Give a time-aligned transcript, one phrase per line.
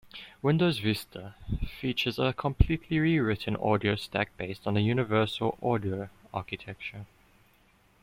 [0.41, 1.35] Windows Vista
[1.79, 7.05] features a completely re-written audio stack based on the "Universal Audio Architecture".